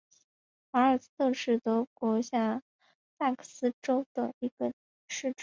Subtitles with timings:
[0.71, 2.63] 维尔斯特是德国下
[3.19, 4.73] 萨克森州的一个
[5.07, 5.35] 市镇。